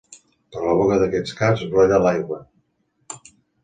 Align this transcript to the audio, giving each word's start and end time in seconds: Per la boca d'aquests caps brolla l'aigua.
Per 0.55 0.63
la 0.67 0.73
boca 0.79 0.97
d'aquests 1.03 1.37
caps 1.43 1.63
brolla 1.77 2.03
l'aigua. 2.09 2.43